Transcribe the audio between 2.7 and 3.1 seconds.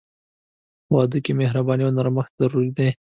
دي.